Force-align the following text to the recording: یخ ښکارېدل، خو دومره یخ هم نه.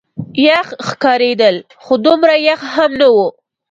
یخ 0.47 0.67
ښکارېدل، 0.87 1.55
خو 1.83 1.93
دومره 2.05 2.33
یخ 2.47 2.61
هم 2.75 2.91
نه. 2.99 3.07